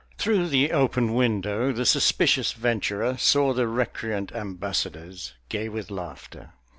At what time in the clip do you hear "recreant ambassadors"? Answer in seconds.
3.67-5.33